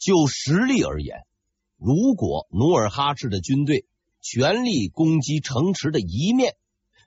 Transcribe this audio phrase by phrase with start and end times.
[0.00, 1.26] 就实力而言，
[1.76, 3.86] 如果努尔哈赤的军队
[4.22, 6.56] 全力攻击城池的一面，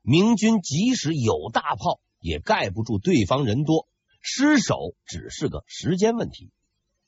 [0.03, 3.87] 明军即使有大炮，也盖不住对方人多，
[4.21, 6.51] 失守只是个时间问题。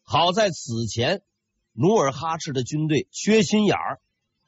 [0.01, 1.21] 好在此前
[1.71, 4.01] 努尔哈赤的军队缺心眼儿，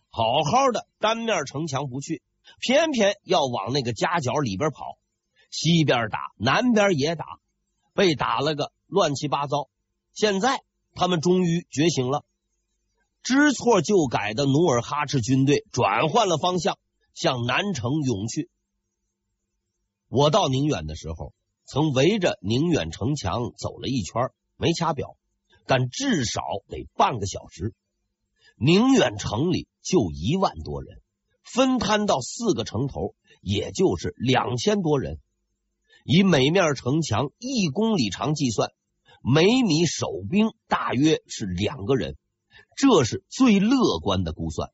[0.09, 2.23] 好好的单面城墙不去，
[2.59, 4.97] 偏偏要往那个夹角里边跑，
[5.51, 7.39] 西边打，南边也打，
[7.93, 9.69] 被打了个乱七八糟。
[10.13, 10.63] 现在
[10.97, 12.25] 他们终于觉醒了，
[13.21, 16.79] 知错就改的努尔哈赤军队转换了方向，
[17.13, 18.49] 向南城涌去。
[20.07, 21.33] 我到宁远的时候，
[21.65, 25.15] 曾围着宁远城墙走了一圈，没掐表，
[25.67, 27.75] 但至少得半个小时。
[28.55, 30.99] 宁远城里就一万多人，
[31.43, 35.19] 分摊到四个城头，也就是两千多人。
[36.03, 38.71] 以每面城墙一公里长计算。
[39.23, 42.17] 每米守兵大约是两个人，
[42.75, 44.71] 这是最乐观的估算。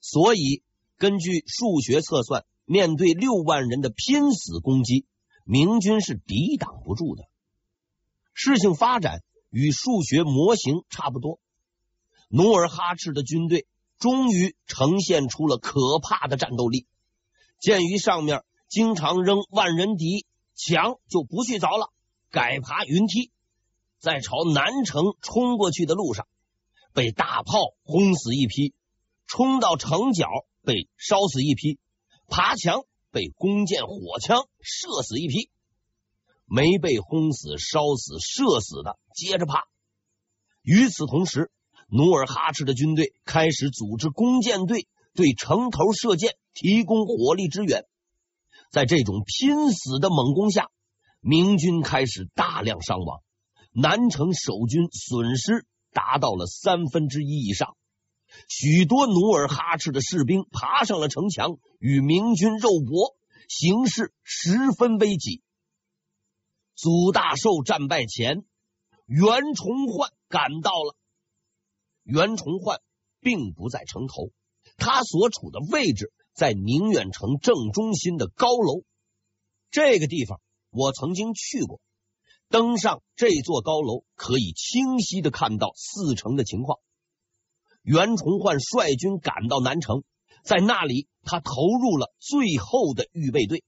[0.00, 0.62] 所以，
[0.96, 5.06] 根据数学测算，面对六万人的拼死攻击，
[5.44, 7.24] 明军是抵挡不住的。
[8.32, 11.38] 事情发展与数学模型差不多，
[12.28, 13.66] 努尔哈赤的军队
[13.98, 16.86] 终于呈现出了可怕的战斗力。
[17.58, 21.92] 鉴于上面经常扔万人敌，墙就不去凿了，
[22.30, 23.30] 改爬云梯。
[24.04, 26.28] 在朝南城冲过去的路上，
[26.92, 28.74] 被大炮轰死一批；
[29.26, 30.26] 冲到城角
[30.62, 31.78] 被烧死一批；
[32.28, 35.48] 爬墙被弓箭、火枪射死一批。
[36.44, 39.64] 没被轰死、烧死、射死的，接着爬。
[40.60, 41.50] 与此同时，
[41.88, 47.86] 努尔哈赤的军队开始组织弓箭队对城头射箭，提供火力支援。
[48.70, 50.68] 在这种拼死的猛攻下，
[51.20, 53.22] 明军开始大量伤亡。
[53.76, 57.76] 南城守军损失达到了三分之一以上，
[58.48, 63.16] 许多努尔哈赤的士兵爬上了城墙，与明军肉搏，
[63.48, 65.42] 形势十分危急。
[66.76, 68.44] 祖大寿战败前，
[69.06, 70.96] 袁崇焕赶到了。
[72.04, 72.80] 袁崇焕
[73.18, 74.30] 并不在城头，
[74.76, 78.84] 他所处的位置在宁远城正中心的高楼。
[79.72, 81.80] 这个地方我曾经去过。
[82.48, 86.78] 登上这座高楼，可以清晰的看到四城的情况。
[87.82, 90.04] 袁崇焕率军赶到南城，
[90.44, 93.64] 在那里，他投入了最后的预备队。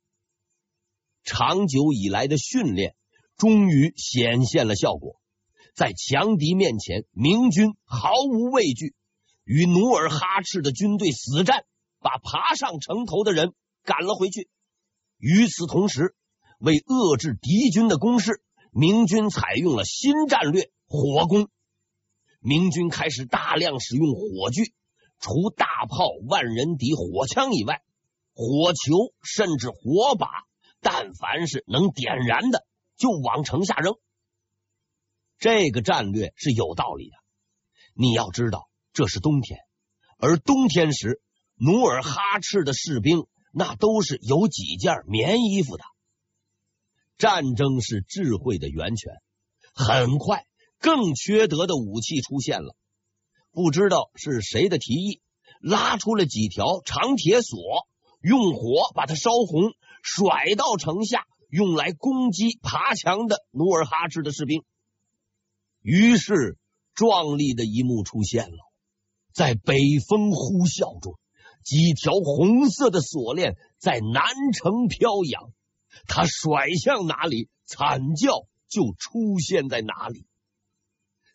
[1.22, 2.94] 长久以来的训练
[3.36, 5.20] 终于显现了效果，
[5.74, 8.94] 在强敌面前，明军毫无畏惧，
[9.44, 11.64] 与努尔哈赤的军队死战，
[11.98, 14.48] 把爬上城头的人赶了回去。
[15.18, 16.14] 与此同时，
[16.58, 18.40] 为遏制敌军的攻势。
[18.78, 21.48] 明军采用了新战略火攻，
[22.40, 24.74] 明军开始大量使用火炬，
[25.18, 27.80] 除大炮、万人敌、火枪以外，
[28.34, 30.28] 火球甚至火把，
[30.82, 32.66] 但凡是能点燃的，
[32.98, 33.94] 就往城下扔。
[35.38, 37.16] 这个战略是有道理的。
[37.94, 39.58] 你要知道，这是冬天，
[40.18, 41.22] 而冬天时，
[41.54, 45.84] 努尔哈赤的士兵那都是有几件棉衣服的。
[47.18, 49.12] 战争是智慧的源泉。
[49.74, 50.44] 很快，
[50.78, 52.76] 更缺德的武器出现了。
[53.52, 55.20] 不知道是谁的提议，
[55.60, 57.58] 拉出了几条长铁索，
[58.20, 59.72] 用火把它烧红，
[60.02, 64.62] 甩到城下，用来攻击爬墙的努尔哈赤的士兵。
[65.80, 66.58] 于是，
[66.94, 68.58] 壮丽的一幕出现了：
[69.32, 71.18] 在北风呼啸中，
[71.64, 74.22] 几条红色的锁链在南
[74.52, 75.52] 城飘扬。
[76.06, 80.26] 他甩向哪里，惨叫就出现在哪里。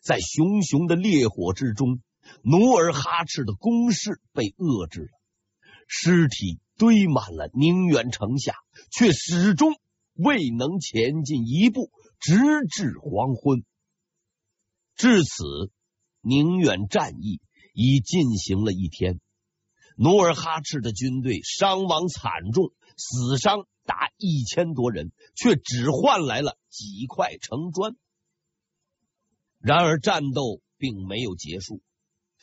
[0.02, 2.00] 在熊熊的烈火之中，
[2.42, 5.20] 努尔哈赤的攻势被遏制了，
[5.86, 8.54] 尸体堆满了宁远城下，
[8.90, 9.74] 却始终
[10.14, 12.36] 未能前进一步，直
[12.68, 13.64] 至黄昏。
[14.96, 15.70] 至此，
[16.20, 17.40] 宁远战役
[17.72, 19.20] 已进行了一天，
[19.96, 23.66] 努尔哈赤的军队伤亡惨重，死伤。
[23.84, 27.96] 达一千多人，却只换来了几块城砖。
[29.58, 31.82] 然而战斗并没有结束，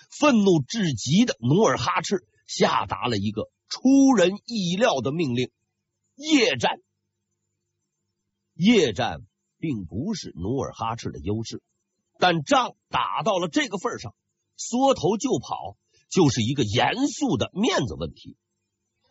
[0.09, 5.49] 愤怒至极的努尔哈赤下达了一个出人意料的命令：
[6.15, 6.81] 夜战。
[8.53, 9.21] 夜战
[9.59, 11.63] 并不是努尔哈赤的优势，
[12.17, 14.13] 但仗打到了这个份上，
[14.57, 15.77] 缩头就跑
[16.09, 18.35] 就是一个严肃的面子问题。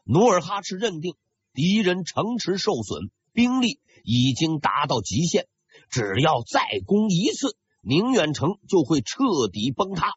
[0.04, 1.16] 努尔哈赤认定。
[1.58, 5.48] 敌人城池受损，兵力已经达到极限，
[5.90, 10.12] 只要再攻一次，宁远城就会彻底崩塌。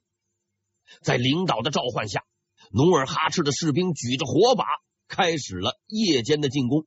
[1.01, 2.23] 在领导的召唤下，
[2.71, 4.65] 努尔哈赤的士兵举着火把，
[5.07, 6.85] 开始了夜间的进攻。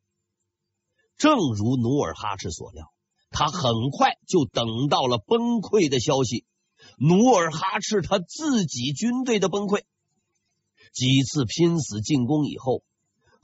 [1.17, 2.93] 正如努尔哈赤所料，
[3.31, 6.45] 他很快就等到了崩溃的消息。
[6.97, 9.83] 努尔哈赤他自己军队的崩溃。
[10.93, 12.85] 几次拼死进攻以后，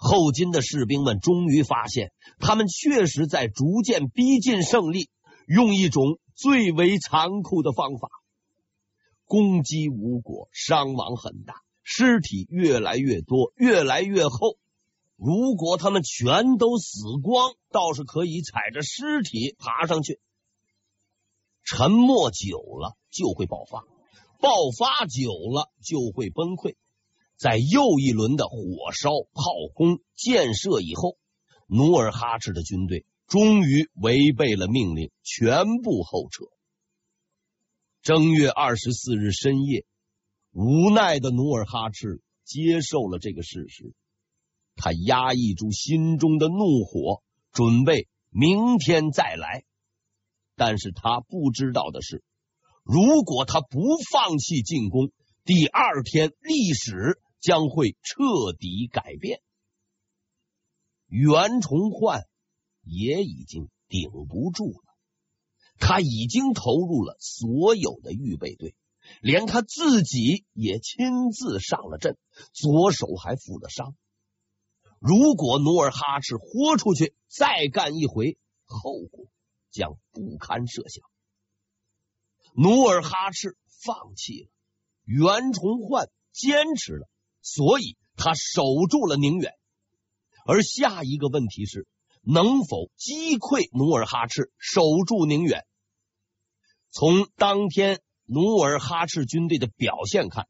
[0.03, 5.11] 后金的士兵们终于发现，他们确实在逐渐逼近胜利，
[5.47, 8.09] 用一种最为残酷的方法。
[9.27, 14.57] 攻击无果，伤亡很大，尸体越来越多，越来越厚。
[15.17, 20.19] 如果他们全都死光，倒是可以踩着尸体爬上去。
[21.63, 23.85] 沉默久了就会爆发，
[24.41, 26.77] 爆发久了就会崩溃。
[27.41, 31.17] 在又一轮的火烧、炮攻、箭射以后，
[31.67, 36.45] 努尔哈赤的军队终于违背了命令，全部后撤。
[38.03, 39.87] 正月二十四日深夜，
[40.53, 43.95] 无奈的努尔哈赤接受了这个事实，
[44.77, 47.23] 他压抑住心中的怒火，
[47.53, 49.65] 准备明天再来。
[50.57, 52.23] 但是他不知道的是，
[52.85, 53.81] 如果他不
[54.13, 55.11] 放弃进攻，
[55.47, 59.43] 第二天历史将会彻底改变。
[61.07, 62.29] 袁崇焕
[62.83, 64.95] 也已经顶不住了，
[65.79, 68.77] 他已经投入了所有的预备队，
[69.21, 72.17] 连他自己也亲自上了阵，
[72.53, 73.97] 左手还负了伤。
[75.01, 79.27] 如果努尔哈赤豁出去再干一回，后果
[79.71, 81.03] 将不堪设想。
[82.55, 84.51] 努尔哈赤放弃了，
[85.05, 87.09] 袁崇焕坚持了。
[87.43, 89.53] 所以他守住了宁远，
[90.47, 91.87] 而下一个问题是
[92.23, 95.65] 能否击溃努尔哈赤，守住宁远？
[96.91, 100.49] 从当天努尔哈赤军队的表现看，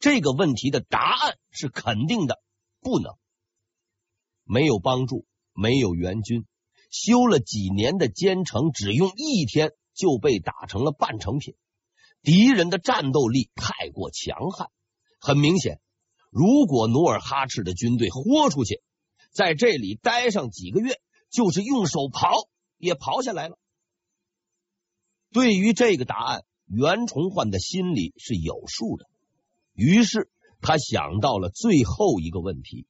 [0.00, 2.40] 这个问题的答案是肯定的，
[2.80, 3.14] 不能。
[4.44, 6.44] 没有帮助，没有援军，
[6.90, 11.54] 修了几年的坚城，只用一天就被打成了半成品。
[12.22, 14.68] 敌人的战斗力太过强悍，
[15.20, 15.80] 很明显。
[16.32, 18.80] 如果努尔哈赤的军队豁出去，
[19.32, 20.98] 在这里待上几个月，
[21.30, 22.48] 就是用手刨
[22.78, 23.58] 也刨下来了。
[25.30, 29.04] 对于这个答案，袁崇焕的心里是有数的。
[29.74, 30.30] 于是
[30.62, 32.86] 他想到了最后一个问题：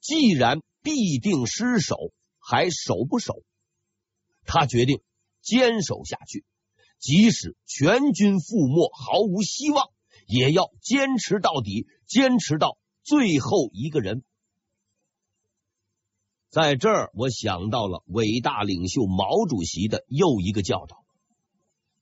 [0.00, 3.42] 既然必定失守，还守不守？
[4.46, 5.02] 他决定
[5.42, 6.46] 坚守下去，
[6.98, 9.90] 即使全军覆没，毫无希望。
[10.26, 14.24] 也要坚持到底，坚持到最后一个人。
[16.50, 21.04] 在这儿，我想到了伟大领袖毛主席的又一个教导：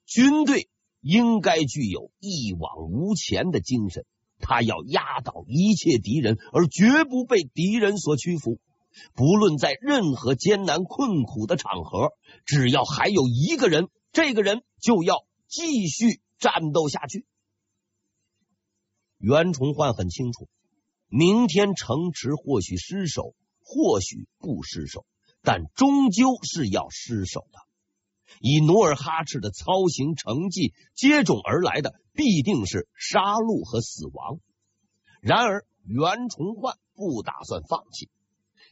[0.06, 0.70] 军队
[1.02, 4.06] 应该具有一往无前的精神，
[4.38, 8.58] 他要压倒一切敌人，而绝不被敌人所屈服。
[9.12, 12.12] 不论在任何艰难困苦的场合，
[12.46, 17.26] 只要还有一个人，这个人就要继续战斗下去。
[19.18, 20.48] 袁崇焕很清楚，
[21.08, 25.04] 明天城池或许失守，或许不失守，
[25.42, 27.58] 但终究是要失守的。
[28.40, 34.38] 以努尔哈赤的操行成绩，接踵而来的必定是杀戮和死亡。
[35.20, 38.08] 然而，袁崇焕不打算放弃，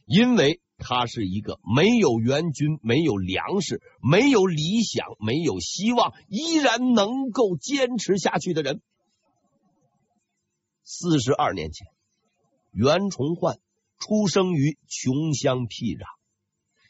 [0.05, 8.81] 因为他是一个没有援军、没有粮食、没有理想、没有希望，依然能够坚持下去的人。
[10.89, 11.85] 四十二年前，
[12.71, 13.59] 袁崇焕
[13.99, 16.05] 出生于穷乡僻壤，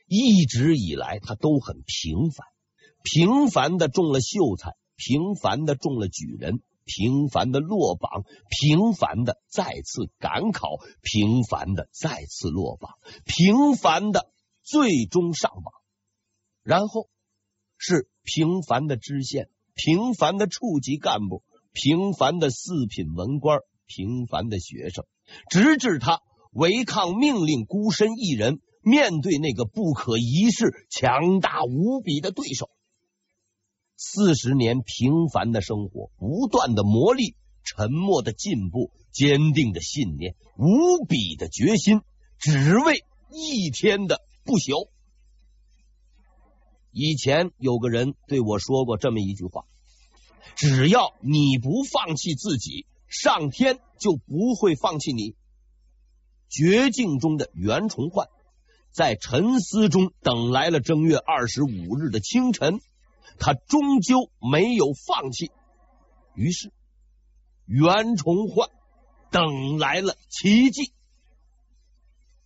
[0.05, 2.45] 一直以来他都很平凡，
[3.01, 15.73] 平凡的中了秀才，平凡的中了举人，平凡的落榜，平凡的再次赶考，平凡的再次落榜，平凡的最终上榜，
[16.61, 17.09] 然后
[17.79, 23.59] 是平凡的知县，平凡的处级干部，平凡的四品文官。
[23.87, 25.05] 平凡的学生，
[25.49, 32.69] 直至他违抗命令，孤身一人面对那个不可一世、强大无比的对手。
[33.95, 42.01] 四十年平凡的生活，不断的磨砺，沉默的进步，坚定的信念，无比的决心，
[42.37, 44.89] 只为一天的不朽。
[46.91, 49.65] 以前有个人对我说过这么一句话：
[50.55, 52.85] 只要你不放弃自己。
[53.07, 55.35] 上天就不会放弃你。
[56.49, 58.29] 绝境中的袁崇焕
[58.91, 62.79] 在沉思中等来了正月二十五日的清晨，
[63.37, 65.51] 他终究没有放弃。
[66.35, 66.71] 于是，
[67.65, 68.69] 袁崇焕
[69.29, 70.93] 等来了奇迹。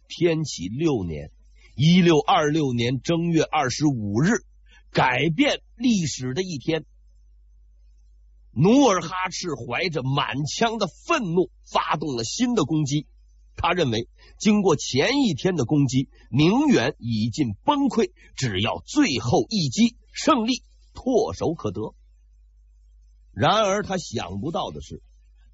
[0.07, 1.31] 天启六年
[1.75, 4.43] （一六二六年）正月二十五日，
[4.91, 6.85] 改变历史的一天。
[8.53, 13.07] 努尔哈赤怀着满腔的愤怒，发动了新的攻击。
[13.55, 21.93] 他认为，经过前一天的攻击，宁远已经崩溃，只要最后一击，胜利唾手可得。
[23.33, 25.01] 然而，他想不到的是，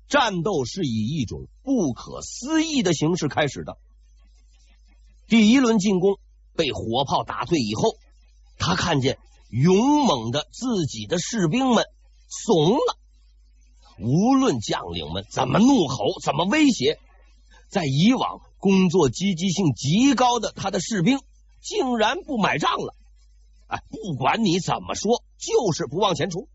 [0.08, 3.77] 战斗是以一种不可思议的形式开始的。
[5.27, 6.18] 第一轮进攻
[6.56, 7.98] 被火炮打退以后，
[8.58, 11.84] 他看见勇猛的自己的士兵们。
[12.27, 12.98] 怂了，
[14.00, 17.00] 无论将领们怎么怒吼，怎么威胁，
[17.69, 21.19] 在以往工作积极性极高的他的士兵，
[21.62, 22.96] 竟然不买账了。
[23.67, 26.48] 哎，不管你怎么说，就是不往前冲。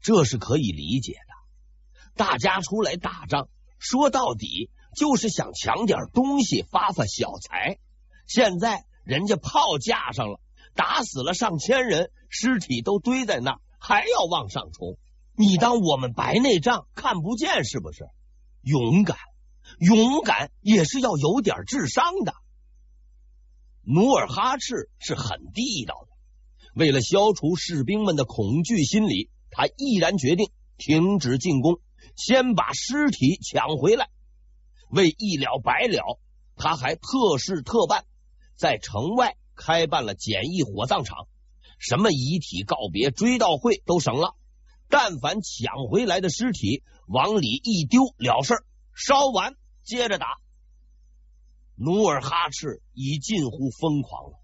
[0.00, 2.14] 这是可以理解的。
[2.14, 3.48] 大家出来打仗，
[3.78, 7.78] 说到底就是想抢点东西，发发小财。
[8.26, 10.40] 现在人家炮架上了，
[10.74, 13.58] 打死了上千人，尸体都堆在那。
[13.84, 14.96] 还要往上冲，
[15.34, 18.06] 你当我们白内障看不见是不是？
[18.60, 19.18] 勇敢，
[19.80, 22.32] 勇敢也是要有点智商的。
[23.82, 26.12] 努尔哈赤是很地道的，
[26.76, 31.80] 为了消除士兵们的恐惧心理，他毅然决定停止进攻，
[32.14, 34.10] 先把尸体抢回来。
[34.90, 36.20] 为一了百了，
[36.54, 38.04] 他还特事特办，
[38.54, 41.26] 在城外开办了简易火葬场。
[41.82, 44.36] 什么遗体告别追悼会都省了，
[44.88, 50.38] 但凡抢回来的尸体往里一丢了事儿，烧完接着打。
[51.74, 54.38] 努尔哈赤已近乎疯狂了。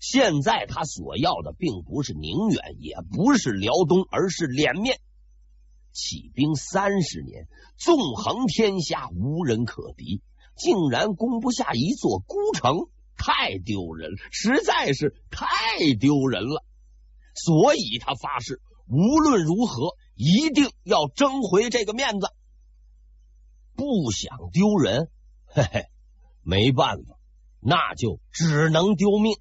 [0.00, 5.00] 现在他所要的并不是宁远，也不是辽东，而是脸面。
[5.92, 10.20] 起兵三十年，纵横天下无人可敌，
[10.56, 12.76] 竟然攻不下一座孤城，
[13.16, 16.62] 太丢人了，实在是太丢人了。
[17.34, 22.28] 所以他发誓，无论如何一定要争回这个面子。
[23.74, 25.10] 不想丢人，
[25.46, 25.86] 嘿嘿，
[26.42, 27.16] 没办法，
[27.60, 29.34] 那就只能丢命。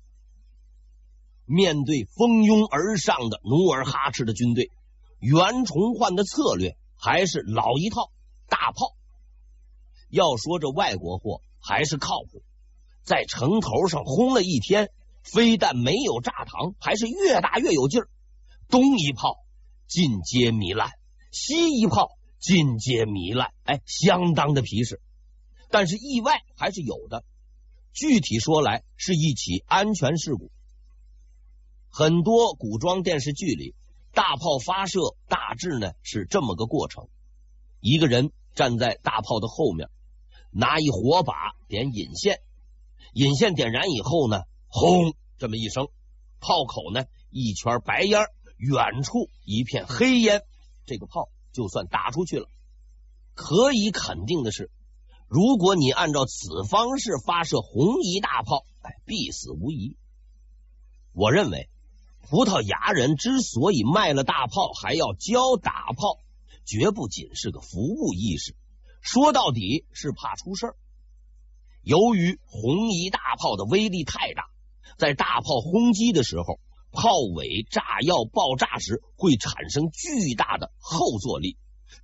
[1.46, 4.72] 面对蜂拥而上的努尔哈赤的军队，
[5.20, 8.10] 袁崇焕的策略还是老一套，
[8.48, 8.96] 大炮。
[10.10, 12.42] 要说这外国货还是靠谱，
[13.04, 14.90] 在城头上轰了一天。
[15.24, 18.10] 非但没有炸膛，还是越打越有劲儿。
[18.68, 19.38] 东一炮
[19.88, 20.92] 尽皆糜烂，
[21.32, 22.10] 西一炮
[22.40, 25.02] 尽皆糜烂，哎，相当的皮实。
[25.70, 27.24] 但是意外还是有的。
[27.94, 30.52] 具体说来，是一起安全事故。
[31.90, 33.76] 很多古装电视剧里，
[34.14, 37.10] 大炮发射大致呢是这么个过程：
[37.80, 39.90] 一个人站在大炮的后面，
[40.52, 41.34] 拿一火把
[41.68, 42.40] 点引线，
[43.14, 44.44] 引线点燃以后呢。
[44.74, 45.14] 轰！
[45.38, 45.90] 这么一声，
[46.40, 48.26] 炮口呢一圈白烟，
[48.58, 50.44] 远处一片黑烟，
[50.86, 52.48] 这个炮就算打出去了。
[53.34, 54.72] 可以肯定的是，
[55.28, 59.98] 如果你按照此方式发射红夷大炮，哎，必死无疑。
[61.12, 61.70] 我认为，
[62.22, 66.18] 葡萄牙人之所以卖了大炮还要教打炮，
[66.66, 68.56] 绝不仅是个服务意识，
[69.02, 70.76] 说到底是怕出事儿。
[71.82, 74.46] 由于红夷大炮的威力太大。
[74.98, 76.60] 在大炮轰击的时候，
[76.92, 81.58] 炮尾炸药爆炸时会产生巨大的后坐力，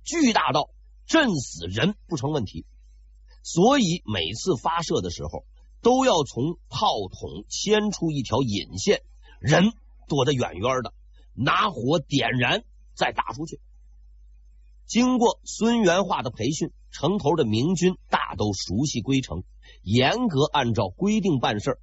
[0.04, 0.70] 巨大到
[1.06, 2.66] 震死人不成问题。
[3.42, 5.44] 所以每次发射的时候，
[5.80, 9.02] 都要从炮筒牵出一条引线，
[9.40, 9.72] 人
[10.08, 10.92] 躲得远远的，
[11.34, 12.64] 拿火点燃
[12.94, 13.60] 再打出去。
[14.86, 19.44] 经过孙元化的培训，城头的明军大都熟悉规程，
[19.82, 21.78] 严格按照规定办事。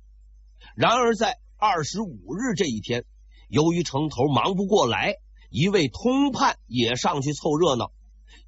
[0.75, 3.05] 然而，在二十五日这一天，
[3.47, 5.15] 由于城头忙不过来，
[5.49, 7.93] 一位通判也上去凑热闹，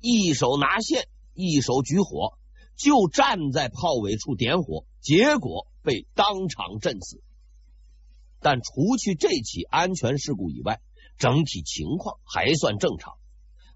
[0.01, 2.37] 一手拿线，一手举火，
[2.75, 7.23] 就站在炮尾处点火，结果被当场震死。
[8.41, 10.81] 但除去这起安全事故以外，
[11.17, 13.13] 整体情况还算正常，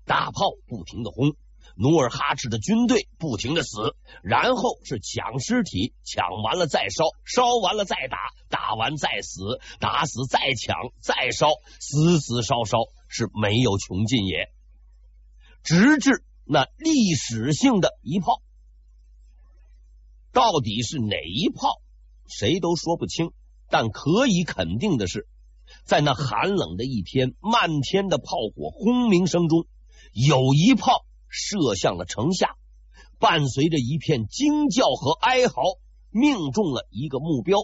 [0.06, 1.36] 大炮不停的轰。
[1.78, 8.18] 努尔哈赤的军队不停的死，然后是抢尸体，抢完了再烧，烧完了再打，
[8.72, 11.50] 打完再死，打死再抢再烧，
[11.82, 12.78] 死死烧烧
[13.10, 14.50] 是没有穷尽也。
[15.62, 18.42] 直至那历史性的一炮，
[20.32, 21.82] 到底是哪一炮，
[22.30, 23.32] 谁都说不清。
[23.70, 25.28] 但可以肯定的是，
[25.84, 29.66] 在那寒冷的一天，漫天的炮火轰鸣声中，
[30.14, 32.56] 有一炮射向了城下，
[33.20, 35.62] 伴随着一片惊叫和哀嚎，
[36.10, 37.58] 命中了一个目标。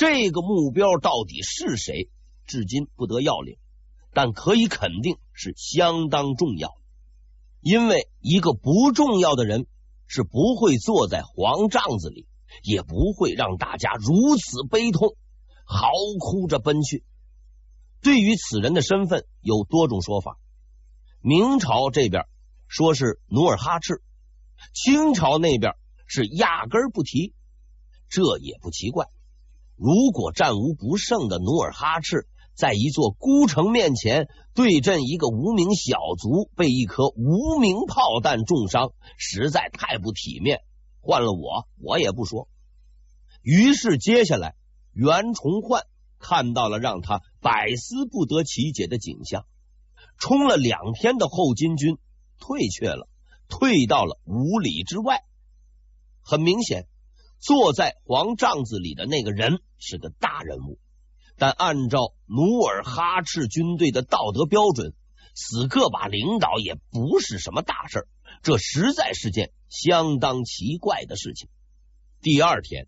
[0.00, 2.08] 这个目标到底是谁，
[2.46, 3.58] 至今不得要领，
[4.14, 6.70] 但可以肯定是相当重要。
[7.60, 9.66] 因为一个不重要的人
[10.06, 12.26] 是不会坐在黄帐子里，
[12.62, 15.16] 也不会让大家如此悲痛，
[15.66, 17.04] 嚎哭着奔去。
[18.00, 20.38] 对于此人的身份有多种说法，
[21.20, 22.24] 明朝这边
[22.68, 24.02] 说是努尔哈赤，
[24.72, 25.74] 清朝那边
[26.06, 27.34] 是压根不提，
[28.08, 29.04] 这也不奇怪。
[29.80, 40.60] 如果战无不胜的努尔哈赤在一座孤城面前对阵一个无名小卒，被一颗无名炮弹重伤，实在太不体面。
[41.00, 42.46] 换了我，我也不说。
[43.40, 44.54] 于是接下来，
[44.92, 45.84] 袁崇焕
[46.18, 49.46] 看到了让他百思不得其解的景象：
[50.18, 51.96] 冲了两天的后金军
[52.38, 53.08] 退却了，
[53.48, 55.24] 退到了五里之外。
[56.20, 56.86] 很明显。
[57.40, 60.78] 坐在黄帐子里的那个人是个大人物，
[61.38, 64.92] 但按照努尔哈赤军队的道德标准，
[65.34, 68.06] 死个把领导也不是什么大事，
[68.42, 71.48] 这实在是件相当奇怪的事情。
[72.20, 72.86] 第二天，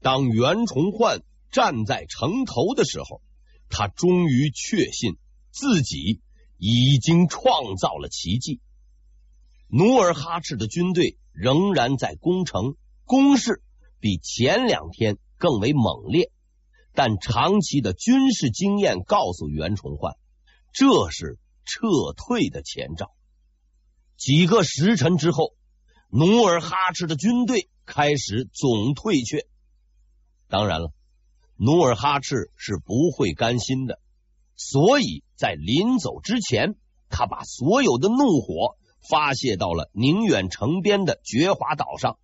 [0.00, 3.22] 当袁崇焕站在城头的时候，
[3.68, 5.16] 他终于确信
[5.52, 6.20] 自己
[6.56, 8.60] 已经创造了奇迹。
[9.68, 13.62] 努尔哈赤的军队仍然在攻城，攻势。
[14.00, 16.30] 比前两天更为猛烈，
[16.94, 20.14] 但长期的军事经验告诉袁崇焕，
[20.72, 23.12] 这是撤退的前兆。
[24.16, 25.54] 几个时辰之后，
[26.10, 29.46] 努尔哈赤的军队开始总退却。
[30.48, 30.92] 当然了，
[31.56, 34.00] 努尔哈赤是不会甘心的，
[34.56, 36.76] 所以在临走之前，
[37.08, 38.76] 他把所有的怒火
[39.08, 42.18] 发泄到了宁远城边的觉华岛上。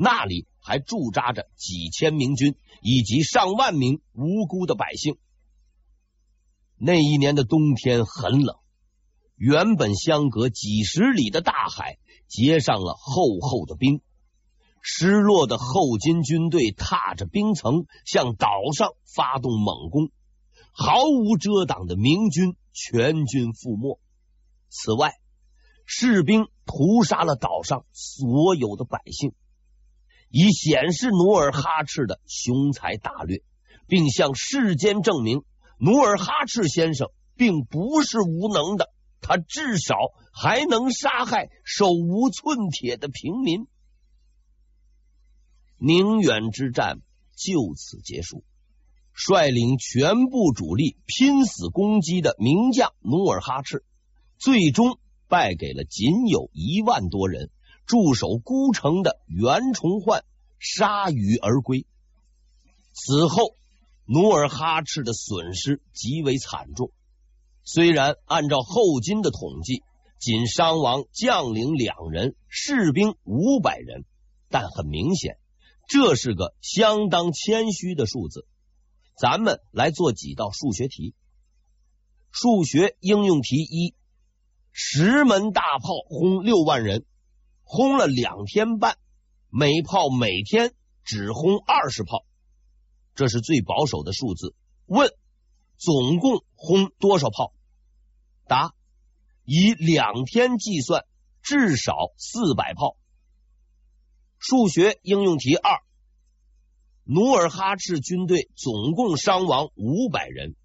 [0.00, 5.16] 那里还驻扎着几千明军以及上万名无辜的百姓。
[6.76, 8.56] 那一年的冬天很冷，
[9.34, 14.00] 原本相隔几十里的大海结上了厚厚的冰。
[14.80, 20.12] 失落的后金军队踏着冰层向岛上发动猛攻，
[20.70, 23.98] 毫无遮挡的明军全军覆没。
[24.68, 25.14] 此外，
[25.84, 29.34] 士兵屠杀了岛上所有的百姓。
[30.30, 33.42] 以显示努尔哈赤的雄才大略，
[33.86, 35.42] 并向世间证明
[35.78, 39.94] 努尔哈赤先生并不是无能的，他至少
[40.32, 43.66] 还能杀害手无寸铁的平民。
[45.78, 46.98] 宁远之战
[47.36, 48.44] 就此结束，
[49.12, 53.84] 率领全部主力拼死攻击的名将努尔哈赤，
[54.36, 57.50] 最终败给了仅有一万多人。
[57.88, 60.22] 驻守孤城的袁崇焕
[60.60, 61.86] 铩羽而归。
[62.92, 63.56] 此后，
[64.04, 66.92] 努尔哈赤的损失极为惨重。
[67.64, 69.82] 虽然按照后金的统计，
[70.20, 74.04] 仅伤亡将领两人，士兵五百人，
[74.50, 75.38] 但很明显，
[75.88, 78.46] 这是个相当谦虚的数字。
[79.18, 81.14] 咱们来做几道数学题。
[82.30, 83.94] 数学应用题一：
[84.72, 87.06] 十门大炮轰六万人。
[87.70, 88.96] 轰了两天半，
[89.50, 90.72] 每炮每天
[91.04, 92.24] 只轰二十炮，
[93.14, 94.54] 这是最保守的数字。
[94.86, 95.10] 问
[95.76, 97.52] 总共轰多少炮？
[98.46, 98.72] 答：
[99.44, 101.04] 以两天计算，
[101.42, 102.96] 至少四百炮。
[104.38, 105.82] 数学应用题二：
[107.04, 110.56] 努尔哈赤军队总共伤亡五百人，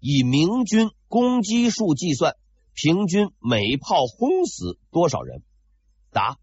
[0.00, 2.34] 以明军攻击数计算，
[2.74, 5.44] 平均每炮轰死多少人？
[6.12, 6.38] 答：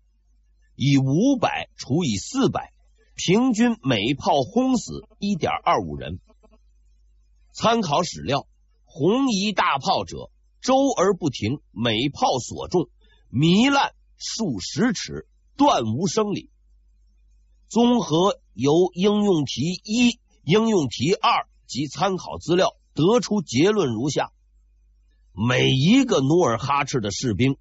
[0.75, 2.73] 以五百除以四百，
[3.15, 6.19] 平均每炮轰死一点二五人。
[7.53, 8.47] 参考史料：
[8.85, 12.89] 红夷大炮者，周而不停，每炮所中，
[13.31, 16.49] 糜烂数十尺，断无生理。
[17.67, 24.31] 综合由应用题一、应用题二及参考资料得出结论如下：
[25.33, 27.57] 每一个努尔哈赤的士兵。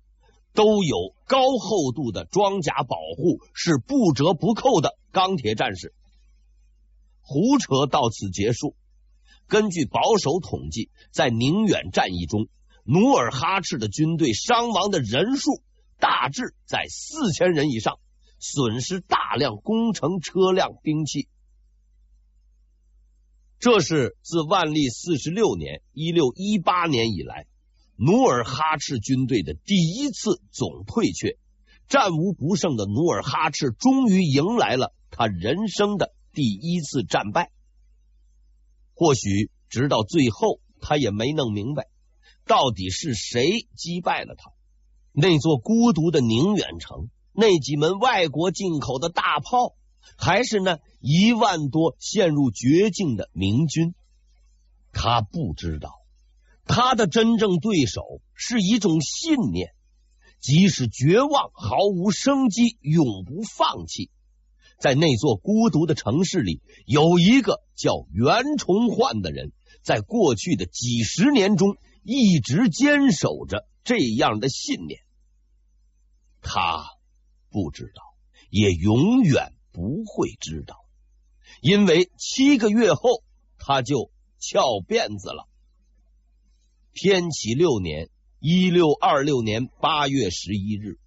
[0.57, 5.95] 都有高厚度的装甲保护，是不折不扣的钢铁战士。
[7.21, 8.75] 胡扯到此结束。
[9.47, 12.49] 根据保守统计，在宁远战役中，
[12.83, 15.63] 努尔哈赤的军队伤亡的人数
[16.01, 18.01] 大致在四千人以上，
[18.41, 21.29] 损失大量工程车辆、兵器。
[23.59, 27.47] 这是自万历四十六年（一六一八年）以来，
[27.97, 31.39] 努尔哈赤军队的第一次总退却，
[31.89, 37.51] 战无不胜的努尔哈赤终于迎来了他人生的第一次战败。
[38.95, 41.89] 或许直到最后，他也没弄明白
[42.47, 44.51] 到底是谁击败了他。
[45.13, 49.75] 那座孤独的宁远城，那几门外国进口的大炮。
[50.17, 53.93] 还是那一万多陷入绝境的明军，
[54.93, 55.95] 他不知道，
[56.67, 59.75] 他的真正对手是一种信念，
[60.41, 64.11] 即使绝望、毫无生机，永不放弃。
[64.79, 69.53] 在那座孤独的城市里，有一个叫袁崇焕的人，
[69.83, 75.01] 在过去的几十年中一直坚守着这样的信念。
[76.43, 76.85] 他
[77.51, 78.03] 不知道，
[78.51, 79.53] 也永远。
[79.73, 80.87] 不会知道，
[81.61, 83.23] 因为七个月后
[83.59, 85.47] 他就翘辫子了。
[86.99, 88.09] 天启六年
[88.41, 90.99] （一六二六年）八月十一日，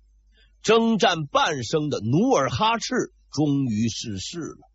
[0.62, 4.69] 征战半生的努尔哈赤终于逝世了。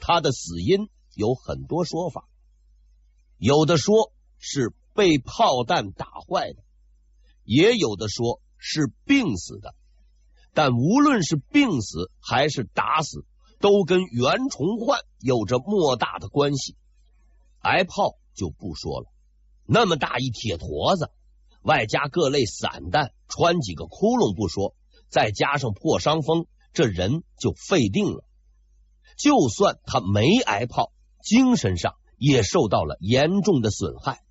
[0.00, 2.28] 他的死因有很多说法，
[3.38, 6.64] 有的说是被炮弹打坏的，
[7.44, 9.76] 也有的说是病死的。
[10.52, 13.24] 但无论是病死还是打死，
[13.60, 16.74] 都跟袁崇焕有着莫大的关系。
[17.60, 19.06] 挨炮就不说了，
[19.66, 21.10] 那么大一铁坨子，
[21.62, 24.74] 外加各类散弹，穿几个窟窿不说，
[25.08, 28.24] 再加上破伤风，这人就废定了。
[29.18, 34.22] 就算他没挨炮，精神上也受到了严重的损害，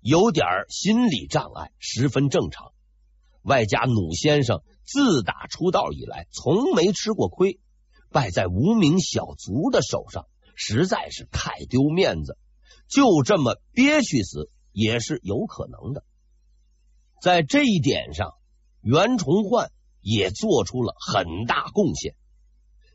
[0.00, 2.72] 有点心理障碍，十分正常。
[3.42, 4.62] 外加努先生。
[4.86, 7.58] 自打出道以来，从没吃过亏，
[8.10, 12.36] 败在无名小卒的手上，实在是太丢面子。
[12.94, 16.04] 就这么憋屈死也是有可能的。
[17.20, 18.34] 在这一点上，
[18.82, 22.14] 袁崇焕也做出了很大贡献。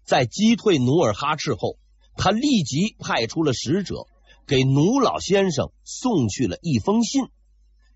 [0.06, 1.78] 在击退努尔哈赤后，
[2.16, 4.06] 他立即派出了使者
[4.48, 7.26] 给努老先生送去了一封信。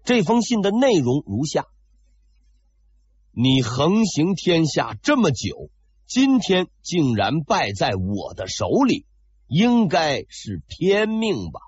[0.04, 1.68] 这封信的内容如下。
[3.32, 5.70] 你横行天下这么久，
[6.06, 9.06] 今天竟然败在我的手里，
[9.48, 11.62] 应该是天命吧？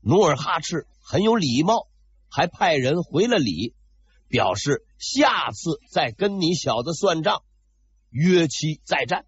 [0.00, 1.88] 努尔哈赤很有礼貌，
[2.28, 3.74] 还派人回了礼，
[4.28, 7.42] 表示下次再跟你小子算账，
[8.10, 9.26] 约期再战。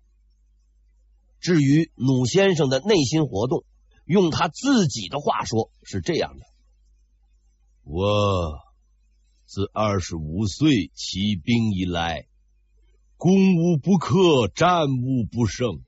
[1.40, 3.64] 至于努先生的内心活动，
[4.04, 6.46] 用他自己的话说是这样的：
[7.84, 8.58] 我。
[9.44, 12.26] 自二十五岁起兵以来，
[13.18, 15.82] 攻无不克，战无不胜。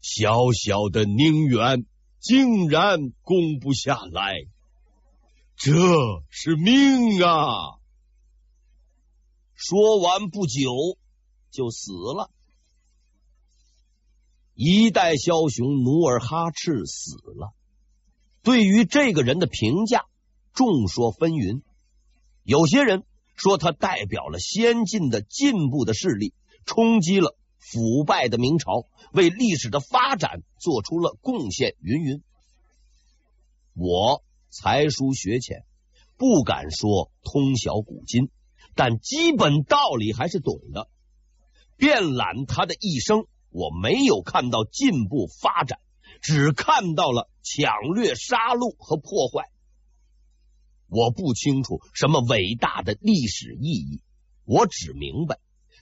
[0.00, 1.84] 小小的宁远
[2.20, 4.34] 竟然攻不下来，
[5.56, 5.72] 这
[6.28, 7.78] 是命啊！
[9.54, 10.98] 说完不久
[11.50, 12.30] 就死了。
[14.54, 17.54] 一代枭雄努尔哈赤死了，
[18.42, 20.06] 对于这个人的评价
[20.52, 21.62] 众说纷纭。
[22.42, 23.04] 有些人
[23.36, 26.34] 说他代表了先进的进步的势力，
[26.66, 32.22] 冲击了腐败的明朝，为历史的发展做出了贡献，云云。
[33.74, 35.64] 我才疏学浅，
[36.16, 38.30] 不敢说通晓古今，
[38.74, 40.88] 但基本道理还是懂的。
[41.76, 45.78] 遍览他的一生，我没有看到进步发展，
[46.20, 49.50] 只看到了抢掠、杀戮和破坏。
[50.88, 54.02] 我不清楚什么伟大的历史意义，
[54.44, 55.38] 我只明白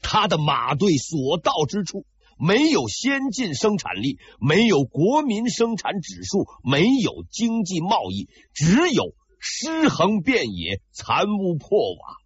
[0.09, 2.07] 他的马队所到之处，
[2.39, 12.17] 没有先进生产力，没有国民生产指数，没有经济贸易，只有尸横遍野、残屋破瓦，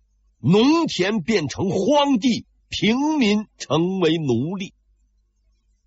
[0.40, 4.74] 农田变成荒地，平民成为奴隶。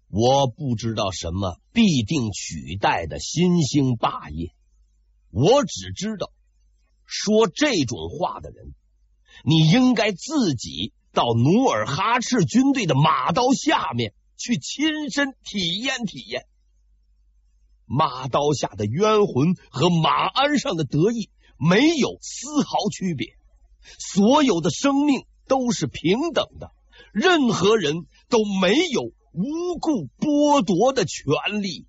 [0.09, 4.49] 我不知道什么必定取代的新兴霸业，
[5.29, 6.31] 我只知道。
[7.05, 8.73] 说这种话的人，
[9.45, 16.45] 你应该自己到努尔哈赤军队的马刀下面去亲身体验体验。
[17.85, 23.37] 马刀下的冤魂和马鞍上的得意没有丝毫区别，
[23.99, 26.71] 所有的生命都是平等的，
[27.13, 31.85] 任何人都没有无故剥夺的权利。